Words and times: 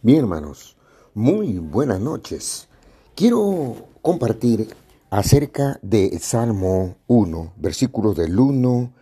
Bien, 0.00 0.20
hermanos, 0.20 0.76
muy 1.12 1.58
buenas 1.58 1.98
noches. 1.98 2.68
Quiero 3.16 3.74
compartir 4.00 4.68
acerca 5.10 5.80
de 5.82 6.16
Salmo 6.20 6.94
1, 7.08 7.54
versículos 7.56 8.14
del 8.14 8.38
1 8.38 8.92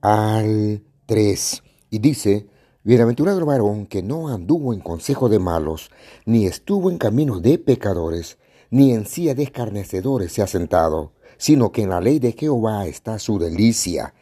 al 0.00 0.82
3. 1.06 1.62
Y 1.90 2.00
dice, 2.00 2.48
Bienaventurado 2.82 3.46
varón 3.46 3.86
que 3.86 4.02
no 4.02 4.30
anduvo 4.30 4.74
en 4.74 4.80
consejo 4.80 5.28
de 5.28 5.38
malos, 5.38 5.92
ni 6.26 6.46
estuvo 6.46 6.90
en 6.90 6.98
camino 6.98 7.38
de 7.38 7.58
pecadores, 7.58 8.38
ni 8.68 8.94
en 8.94 9.06
silla 9.06 9.36
de 9.36 9.44
escarnecedores 9.44 10.32
se 10.32 10.42
ha 10.42 10.48
sentado, 10.48 11.12
sino 11.38 11.70
que 11.70 11.82
en 11.82 11.90
la 11.90 12.00
ley 12.00 12.18
de 12.18 12.32
Jehová 12.32 12.86
está 12.86 13.20
su 13.20 13.38
delicia, 13.38 14.12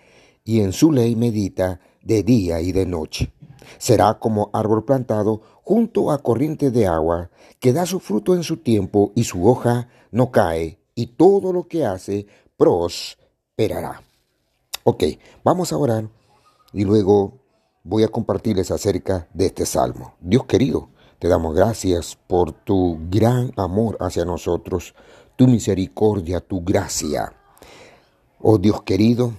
y 0.44 0.60
en 0.60 0.74
su 0.74 0.92
ley 0.92 1.16
medita 1.16 1.80
de 2.02 2.22
día 2.22 2.60
y 2.60 2.72
de 2.72 2.84
noche. 2.84 3.32
Será 3.78 4.18
como 4.18 4.50
árbol 4.52 4.84
plantado 4.84 5.42
junto 5.70 6.10
a 6.10 6.18
corriente 6.18 6.72
de 6.72 6.88
agua, 6.88 7.30
que 7.60 7.72
da 7.72 7.86
su 7.86 8.00
fruto 8.00 8.34
en 8.34 8.42
su 8.42 8.56
tiempo 8.56 9.12
y 9.14 9.22
su 9.22 9.48
hoja 9.48 9.88
no 10.10 10.32
cae, 10.32 10.80
y 10.96 11.06
todo 11.06 11.52
lo 11.52 11.68
que 11.68 11.86
hace 11.86 12.26
prosperará. 12.56 14.02
Ok, 14.82 15.04
vamos 15.44 15.72
a 15.72 15.76
orar 15.76 16.08
y 16.72 16.82
luego 16.82 17.34
voy 17.84 18.02
a 18.02 18.08
compartirles 18.08 18.72
acerca 18.72 19.28
de 19.32 19.46
este 19.46 19.64
salmo. 19.64 20.14
Dios 20.18 20.44
querido, 20.46 20.88
te 21.20 21.28
damos 21.28 21.54
gracias 21.54 22.18
por 22.26 22.50
tu 22.50 22.98
gran 23.08 23.52
amor 23.56 23.96
hacia 24.00 24.24
nosotros, 24.24 24.96
tu 25.36 25.46
misericordia, 25.46 26.40
tu 26.40 26.64
gracia. 26.64 27.32
Oh 28.40 28.58
Dios 28.58 28.82
querido, 28.82 29.34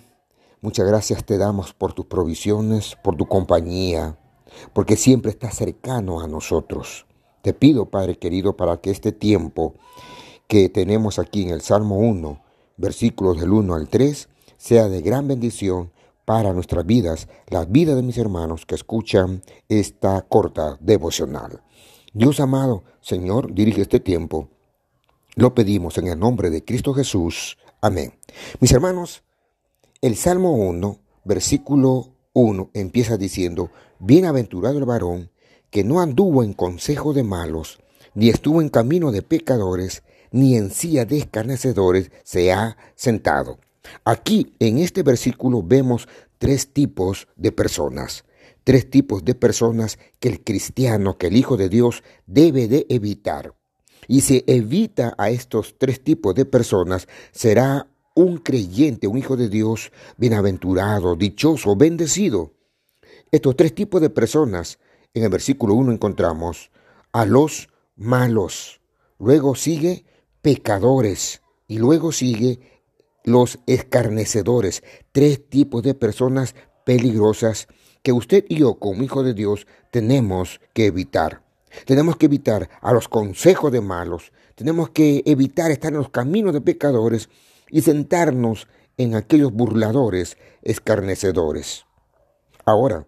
muchas 0.61 0.87
gracias 0.87 1.25
te 1.25 1.37
damos 1.37 1.73
por 1.73 1.91
tus 1.91 2.05
provisiones, 2.05 2.95
por 3.03 3.17
tu 3.17 3.25
compañía, 3.25 4.17
porque 4.73 4.95
siempre 4.95 5.31
estás 5.31 5.55
cercano 5.55 6.21
a 6.21 6.27
nosotros. 6.27 7.05
Te 7.41 7.53
pido, 7.53 7.89
Padre 7.89 8.17
querido, 8.17 8.55
para 8.55 8.77
que 8.77 8.91
este 8.91 9.11
tiempo 9.11 9.73
que 10.47 10.69
tenemos 10.69 11.17
aquí 11.17 11.43
en 11.43 11.49
el 11.49 11.61
Salmo 11.61 11.97
1, 11.97 12.41
versículos 12.77 13.39
del 13.39 13.51
1 13.51 13.73
al 13.73 13.87
3, 13.89 14.29
sea 14.57 14.89
de 14.89 15.01
gran 15.01 15.27
bendición 15.27 15.91
para 16.25 16.53
nuestras 16.53 16.85
vidas, 16.85 17.27
las 17.47 17.71
vidas 17.71 17.95
de 17.95 18.03
mis 18.03 18.17
hermanos 18.17 18.65
que 18.65 18.75
escuchan 18.75 19.41
esta 19.69 20.21
corta 20.21 20.77
devocional. 20.79 21.61
Dios 22.13 22.39
amado, 22.39 22.83
Señor, 23.01 23.53
dirige 23.53 23.81
este 23.81 23.99
tiempo. 23.99 24.49
Lo 25.35 25.55
pedimos 25.55 25.97
en 25.97 26.07
el 26.07 26.19
nombre 26.19 26.49
de 26.49 26.63
Cristo 26.63 26.93
Jesús. 26.93 27.57
Amén. 27.81 28.13
Mis 28.59 28.71
hermanos, 28.71 29.23
el 30.01 30.15
Salmo 30.15 30.51
1, 30.53 30.99
versículo 31.23 32.10
1 32.33 32.71
empieza 32.73 33.17
diciendo, 33.17 33.71
Bienaventurado 33.99 34.77
el 34.77 34.85
varón 34.85 35.31
que 35.69 35.83
no 35.83 36.01
anduvo 36.01 36.43
en 36.43 36.53
consejo 36.53 37.13
de 37.13 37.23
malos, 37.23 37.79
ni 38.13 38.29
estuvo 38.29 38.61
en 38.61 38.69
camino 38.69 39.11
de 39.11 39.21
pecadores, 39.21 40.03
ni 40.31 40.57
en 40.57 40.69
silla 40.69 41.05
de 41.05 41.17
escarnecedores 41.17 42.11
se 42.23 42.51
ha 42.51 42.77
sentado. 42.95 43.59
Aquí 44.05 44.53
en 44.59 44.77
este 44.77 45.03
versículo 45.03 45.63
vemos 45.63 46.07
tres 46.37 46.73
tipos 46.73 47.27
de 47.35 47.51
personas, 47.51 48.25
tres 48.63 48.89
tipos 48.89 49.23
de 49.23 49.35
personas 49.35 49.97
que 50.19 50.29
el 50.29 50.43
cristiano, 50.43 51.17
que 51.17 51.27
el 51.27 51.37
Hijo 51.37 51.57
de 51.57 51.69
Dios 51.69 52.03
debe 52.27 52.67
de 52.67 52.85
evitar. 52.89 53.53
Y 54.07 54.21
si 54.21 54.43
evita 54.47 55.13
a 55.17 55.29
estos 55.29 55.75
tres 55.77 56.03
tipos 56.03 56.35
de 56.35 56.45
personas, 56.45 57.07
será 57.31 57.87
un 58.13 58.37
creyente, 58.37 59.07
un 59.07 59.17
hijo 59.17 59.37
de 59.37 59.49
Dios, 59.49 59.91
bienaventurado, 60.17 61.15
dichoso, 61.15 61.75
bendecido. 61.75 62.53
Estos 63.31 63.55
tres 63.55 63.73
tipos 63.73 64.01
de 64.01 64.09
personas, 64.09 64.79
en 65.13 65.23
el 65.23 65.29
versículo 65.29 65.73
1 65.75 65.93
encontramos 65.93 66.71
a 67.11 67.25
los 67.25 67.69
malos, 67.95 68.81
luego 69.19 69.55
sigue 69.55 70.05
pecadores 70.41 71.41
y 71.67 71.79
luego 71.79 72.11
sigue 72.11 72.59
los 73.23 73.59
escarnecedores, 73.67 74.83
tres 75.11 75.47
tipos 75.47 75.83
de 75.83 75.93
personas 75.93 76.55
peligrosas 76.85 77.67
que 78.03 78.11
usted 78.11 78.45
y 78.49 78.57
yo 78.57 78.75
como 78.75 79.03
hijo 79.03 79.23
de 79.23 79.33
Dios 79.33 79.67
tenemos 79.91 80.59
que 80.73 80.87
evitar. 80.87 81.43
Tenemos 81.85 82.17
que 82.17 82.25
evitar 82.25 82.69
a 82.81 82.91
los 82.91 83.07
consejos 83.07 83.71
de 83.71 83.79
malos, 83.79 84.33
tenemos 84.55 84.89
que 84.89 85.23
evitar 85.25 85.71
estar 85.71 85.91
en 85.91 85.99
los 85.99 86.09
caminos 86.09 86.53
de 86.53 86.61
pecadores 86.61 87.29
y 87.71 87.81
sentarnos 87.81 88.67
en 88.97 89.15
aquellos 89.15 89.51
burladores 89.51 90.37
escarnecedores. 90.61 91.85
Ahora, 92.65 93.07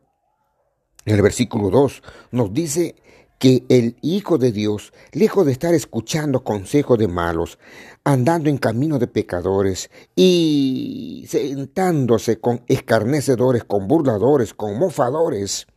en 1.06 1.16
el 1.16 1.22
versículo 1.22 1.70
2 1.70 2.02
nos 2.32 2.54
dice 2.54 2.96
que 3.38 3.66
el 3.68 3.98
Hijo 4.02 4.38
de 4.38 4.54
Dios, 4.54 4.94
lejos 5.12 5.46
de 5.46 5.52
estar 5.52 5.74
escuchando 5.74 6.44
consejos 6.46 6.98
de 6.98 7.10
malos, 7.10 7.60
andando 8.06 8.50
en 8.50 8.58
camino 8.58 9.00
de 9.00 9.08
pecadores 9.08 9.90
y 10.16 11.26
sentándose 11.28 12.40
con 12.40 12.64
escarnecedores, 12.68 13.66
con 13.66 13.88
burladores, 13.88 14.54
con 14.54 14.80
mofadores, 14.80 15.68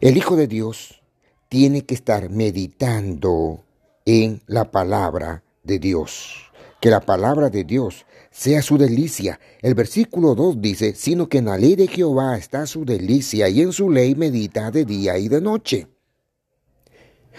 el 0.00 0.16
Hijo 0.16 0.36
de 0.36 0.46
Dios 0.46 1.02
tiene 1.48 1.86
que 1.86 1.94
estar 1.94 2.28
meditando 2.28 3.64
en 4.04 4.42
la 4.46 4.70
palabra 4.70 5.42
de 5.64 5.78
Dios 5.78 6.47
que 6.80 6.90
la 6.90 7.00
palabra 7.00 7.50
de 7.50 7.64
Dios 7.64 8.06
sea 8.30 8.62
su 8.62 8.78
delicia. 8.78 9.40
El 9.62 9.74
versículo 9.74 10.34
2 10.34 10.60
dice, 10.60 10.94
sino 10.94 11.28
que 11.28 11.38
en 11.38 11.46
la 11.46 11.58
ley 11.58 11.76
de 11.76 11.88
Jehová 11.88 12.36
está 12.36 12.66
su 12.66 12.84
delicia 12.84 13.48
y 13.48 13.62
en 13.62 13.72
su 13.72 13.90
ley 13.90 14.14
medita 14.14 14.70
de 14.70 14.84
día 14.84 15.18
y 15.18 15.28
de 15.28 15.40
noche. 15.40 15.88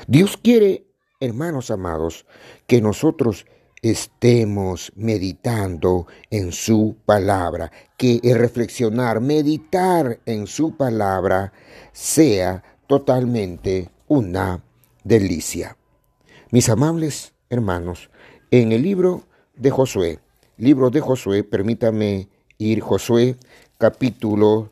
Dios 0.08 0.38
quiere, 0.38 0.86
hermanos 1.20 1.72
amados, 1.72 2.26
que 2.68 2.82
nosotros 2.82 3.46
estemos 3.82 4.92
meditando 4.96 6.08
en 6.30 6.52
su 6.52 6.98
palabra, 7.06 7.72
que 7.98 8.20
el 8.24 8.38
reflexionar, 8.38 9.22
meditar 9.22 10.20
en 10.26 10.48
su 10.48 10.76
palabra 10.76 11.54
sea 11.94 12.64
totalmente 12.88 13.90
una 14.08 14.64
delicia. 15.04 15.78
Mis 16.52 16.68
amables 16.70 17.34
hermanos, 17.50 18.10
en 18.52 18.72
el 18.72 18.82
libro 18.82 19.29
de 19.60 19.70
Josué. 19.70 20.20
Libro 20.58 20.90
de 20.90 21.02
Josué, 21.02 21.44
permítame 21.44 22.30
ir 22.58 22.80
Josué 22.80 23.36
capítulo 23.78 24.72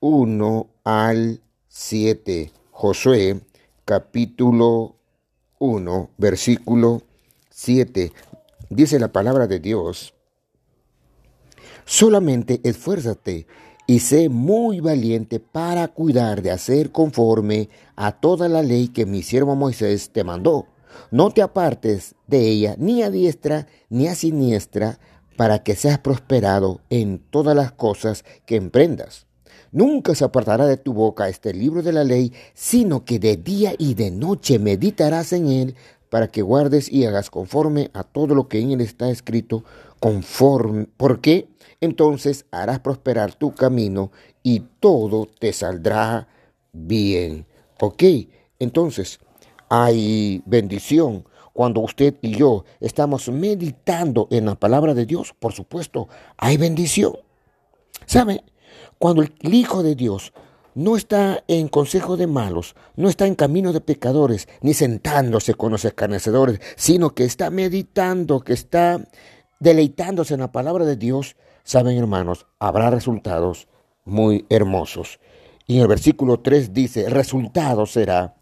1 0.00 0.66
al 0.84 1.40
7. 1.68 2.52
Josué 2.70 3.40
capítulo 3.84 4.94
1 5.58 6.10
versículo 6.16 7.02
7. 7.50 8.12
Dice 8.70 8.98
la 8.98 9.08
palabra 9.08 9.46
de 9.46 9.58
Dios. 9.60 10.14
Solamente 11.84 12.60
esfuérzate 12.64 13.46
y 13.86 14.00
sé 14.00 14.28
muy 14.28 14.80
valiente 14.80 15.38
para 15.40 15.88
cuidar 15.88 16.42
de 16.42 16.50
hacer 16.50 16.90
conforme 16.90 17.68
a 17.94 18.12
toda 18.12 18.48
la 18.48 18.62
ley 18.62 18.88
que 18.88 19.06
mi 19.06 19.22
siervo 19.22 19.54
Moisés 19.54 20.10
te 20.10 20.24
mandó 20.24 20.66
no 21.10 21.30
te 21.30 21.42
apartes 21.42 22.14
de 22.26 22.48
ella 22.48 22.74
ni 22.78 23.02
a 23.02 23.10
diestra 23.10 23.66
ni 23.88 24.08
a 24.08 24.14
siniestra, 24.14 24.98
para 25.36 25.62
que 25.62 25.76
seas 25.76 25.98
prosperado 25.98 26.80
en 26.90 27.18
todas 27.18 27.54
las 27.54 27.72
cosas 27.72 28.24
que 28.46 28.56
emprendas. 28.56 29.26
Nunca 29.70 30.14
se 30.14 30.24
apartará 30.24 30.66
de 30.66 30.78
tu 30.78 30.94
boca 30.94 31.28
este 31.28 31.52
libro 31.52 31.82
de 31.82 31.92
la 31.92 32.04
ley, 32.04 32.32
sino 32.54 33.04
que 33.04 33.18
de 33.18 33.36
día 33.36 33.74
y 33.76 33.94
de 33.94 34.10
noche 34.10 34.58
meditarás 34.58 35.32
en 35.32 35.48
él, 35.48 35.74
para 36.08 36.28
que 36.28 36.40
guardes 36.40 36.90
y 36.90 37.04
hagas 37.04 37.30
conforme 37.30 37.90
a 37.92 38.04
todo 38.04 38.34
lo 38.34 38.48
que 38.48 38.60
en 38.60 38.70
él 38.70 38.80
está 38.80 39.10
escrito, 39.10 39.64
conforme, 40.00 40.86
porque 40.96 41.48
entonces 41.80 42.46
harás 42.50 42.80
prosperar 42.80 43.34
tu 43.34 43.54
camino 43.54 44.12
y 44.42 44.60
todo 44.80 45.26
te 45.26 45.52
saldrá 45.52 46.28
bien. 46.72 47.46
¿Ok? 47.80 48.02
Entonces, 48.58 49.18
hay 49.68 50.42
bendición. 50.46 51.24
Cuando 51.52 51.80
usted 51.80 52.14
y 52.20 52.36
yo 52.36 52.64
estamos 52.80 53.28
meditando 53.30 54.28
en 54.30 54.46
la 54.46 54.54
palabra 54.56 54.92
de 54.92 55.06
Dios, 55.06 55.34
por 55.38 55.52
supuesto, 55.52 56.08
hay 56.36 56.56
bendición. 56.56 57.16
¿Sabe? 58.04 58.44
Cuando 58.98 59.22
el 59.22 59.32
Hijo 59.54 59.82
de 59.82 59.94
Dios 59.94 60.32
no 60.74 60.96
está 60.96 61.42
en 61.48 61.68
consejo 61.68 62.18
de 62.18 62.26
malos, 62.26 62.76
no 62.96 63.08
está 63.08 63.26
en 63.26 63.34
camino 63.34 63.72
de 63.72 63.80
pecadores, 63.80 64.46
ni 64.60 64.74
sentándose 64.74 65.54
con 65.54 65.72
los 65.72 65.86
escarnecedores, 65.86 66.60
sino 66.76 67.14
que 67.14 67.24
está 67.24 67.48
meditando, 67.48 68.40
que 68.40 68.52
está 68.52 69.00
deleitándose 69.58 70.34
en 70.34 70.40
la 70.40 70.52
palabra 70.52 70.84
de 70.84 70.96
Dios, 70.96 71.36
saben 71.64 71.96
hermanos, 71.96 72.46
habrá 72.58 72.90
resultados 72.90 73.68
muy 74.04 74.44
hermosos. 74.50 75.18
Y 75.66 75.76
en 75.76 75.82
el 75.82 75.88
versículo 75.88 76.40
3 76.40 76.74
dice, 76.74 77.08
resultado 77.08 77.86
será 77.86 78.35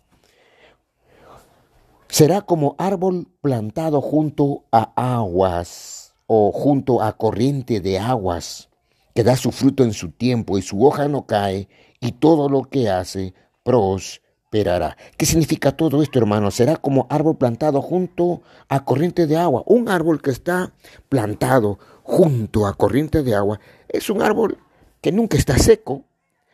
Será 2.14 2.42
como 2.42 2.76
árbol 2.78 3.26
plantado 3.40 4.00
junto 4.00 4.66
a 4.70 4.92
aguas 5.16 6.14
o 6.28 6.52
junto 6.52 7.02
a 7.02 7.16
corriente 7.16 7.80
de 7.80 7.98
aguas, 7.98 8.70
que 9.16 9.24
da 9.24 9.34
su 9.34 9.50
fruto 9.50 9.82
en 9.82 9.92
su 9.92 10.12
tiempo 10.12 10.56
y 10.56 10.62
su 10.62 10.86
hoja 10.86 11.08
no 11.08 11.26
cae, 11.26 11.68
y 11.98 12.12
todo 12.12 12.48
lo 12.48 12.62
que 12.62 12.88
hace 12.88 13.34
prosperará. 13.64 14.96
¿Qué 15.16 15.26
significa 15.26 15.72
todo 15.72 16.04
esto, 16.04 16.20
hermano? 16.20 16.52
Será 16.52 16.76
como 16.76 17.08
árbol 17.10 17.36
plantado 17.36 17.82
junto 17.82 18.42
a 18.68 18.84
corriente 18.84 19.26
de 19.26 19.36
agua. 19.36 19.64
Un 19.66 19.88
árbol 19.88 20.22
que 20.22 20.30
está 20.30 20.72
plantado 21.08 21.80
junto 22.04 22.68
a 22.68 22.74
corriente 22.74 23.24
de 23.24 23.34
agua 23.34 23.58
es 23.88 24.08
un 24.08 24.22
árbol 24.22 24.58
que 25.00 25.10
nunca 25.10 25.36
está 25.36 25.58
seco. 25.58 26.04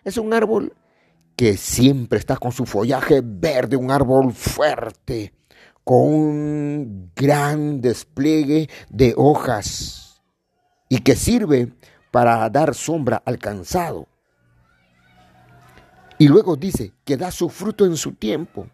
Es 0.04 0.16
un 0.16 0.32
árbol 0.32 0.74
que 1.36 1.58
siempre 1.58 2.18
está 2.18 2.38
con 2.38 2.50
su 2.50 2.64
follaje 2.64 3.20
verde, 3.22 3.76
un 3.76 3.90
árbol 3.90 4.32
fuerte, 4.32 5.34
con 5.90 6.02
un 6.02 7.10
gran 7.16 7.80
despliegue 7.80 8.70
de 8.90 9.12
hojas 9.16 10.22
y 10.88 10.98
que 10.98 11.16
sirve 11.16 11.72
para 12.12 12.48
dar 12.48 12.76
sombra 12.76 13.20
al 13.26 13.40
cansado. 13.40 14.06
Y 16.16 16.28
luego 16.28 16.54
dice 16.54 16.92
que 17.04 17.16
da 17.16 17.32
su 17.32 17.48
fruto 17.48 17.86
en 17.86 17.96
su 17.96 18.12
tiempo. 18.12 18.68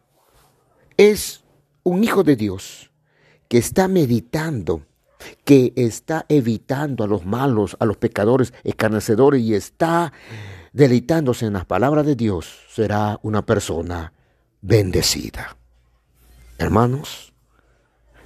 Es 0.99 1.43
un 1.85 2.05
hijo 2.05 2.23
de 2.23 2.37
Dios 2.37 2.91
que 3.49 3.57
está 3.57 3.89
meditando, 3.89 4.83
que 5.47 5.73
está 5.75 6.27
evitando 6.29 7.03
a 7.03 7.07
los 7.07 7.25
malos, 7.25 7.79
a 7.81 7.87
los 7.87 7.97
pecadores, 7.97 8.53
escarnecedores 8.63 9.41
y 9.41 9.55
está 9.55 10.13
deleitándose 10.75 11.47
en 11.47 11.55
las 11.55 11.65
palabras 11.65 12.05
de 12.05 12.15
Dios, 12.15 12.67
será 12.69 13.19
una 13.23 13.47
persona 13.47 14.13
bendecida. 14.61 15.57
Hermanos, 16.59 17.35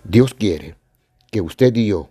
Dios 0.04 0.34
quiere 0.34 0.76
que 1.32 1.40
usted 1.40 1.74
y 1.74 1.88
yo 1.88 2.10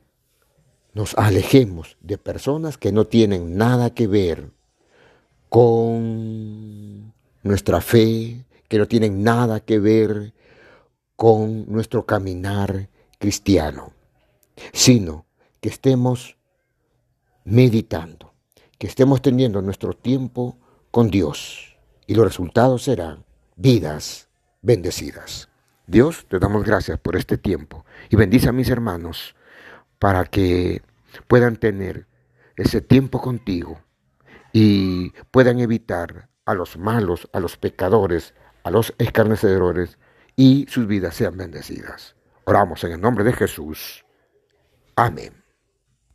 nos 0.93 1.17
alejemos 1.17 1.97
de 2.01 2.17
personas 2.17 2.77
que 2.77 2.91
no 2.91 3.05
tienen 3.05 3.55
nada 3.55 3.91
que 3.91 4.07
ver 4.07 4.51
con 5.47 7.13
nuestra 7.41 7.79
fe, 7.79 8.45
que 8.67 8.77
no 8.77 8.87
tienen 8.87 9.23
nada 9.23 9.61
que 9.61 9.79
ver 9.79 10.33
con 11.15 11.71
nuestro 11.71 12.05
caminar 12.05 12.89
cristiano, 13.17 13.93
sino 14.73 15.25
que 15.61 15.69
estemos 15.69 16.37
meditando, 17.45 18.33
que 18.77 18.87
estemos 18.87 19.21
teniendo 19.21 19.61
nuestro 19.61 19.93
tiempo 19.93 20.57
con 20.91 21.09
Dios 21.09 21.77
y 22.07 22.15
los 22.15 22.25
resultados 22.25 22.83
serán 22.83 23.23
vidas 23.55 24.27
bendecidas. 24.61 25.48
Dios, 25.89 26.27
te 26.29 26.37
damos 26.37 26.63
gracias 26.65 26.99
por 26.99 27.15
este 27.15 27.39
tiempo 27.39 27.83
y 28.11 28.15
bendice 28.15 28.47
a 28.47 28.51
mis 28.51 28.69
hermanos 28.69 29.35
para 29.97 30.23
que 30.23 30.83
puedan 31.27 31.55
tener 31.55 32.05
ese 32.57 32.79
tiempo 32.79 33.19
contigo 33.19 33.81
y 34.53 35.09
puedan 35.31 35.59
evitar 35.59 36.29
a 36.45 36.53
los 36.53 36.77
malos, 36.77 37.27
a 37.33 37.39
los 37.39 37.57
pecadores, 37.57 38.35
a 38.63 38.69
los 38.69 38.93
escarnecedores 38.99 39.97
y 40.35 40.67
sus 40.69 40.85
vidas 40.85 41.15
sean 41.15 41.35
bendecidas. 41.37 42.15
Oramos 42.43 42.83
en 42.83 42.91
el 42.91 43.01
nombre 43.01 43.23
de 43.23 43.33
Jesús. 43.33 44.05
Amén. 44.95 45.38